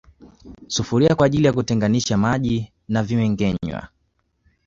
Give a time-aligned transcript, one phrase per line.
[0.67, 3.87] Sufuria kwaajili ya kuteganisha maji na vimengenywa